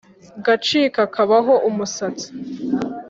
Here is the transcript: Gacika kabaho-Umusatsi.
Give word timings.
Gacika 0.45 1.01
kabaho-Umusatsi. 1.15 2.27